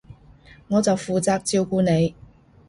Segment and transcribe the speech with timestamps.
[0.67, 2.15] 我就負責照顧你